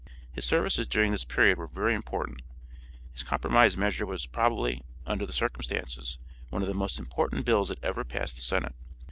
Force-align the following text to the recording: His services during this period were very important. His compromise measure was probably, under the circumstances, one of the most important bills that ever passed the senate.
His 0.31 0.45
services 0.45 0.87
during 0.87 1.11
this 1.11 1.23
period 1.25 1.59
were 1.59 1.67
very 1.67 1.93
important. 1.93 2.41
His 3.13 3.21
compromise 3.21 3.77
measure 3.77 4.03
was 4.07 4.25
probably, 4.25 4.81
under 5.05 5.27
the 5.27 5.31
circumstances, 5.31 6.17
one 6.49 6.63
of 6.63 6.67
the 6.67 6.73
most 6.73 6.97
important 6.97 7.45
bills 7.45 7.69
that 7.69 7.83
ever 7.83 8.03
passed 8.03 8.37
the 8.37 8.41
senate. 8.41 8.73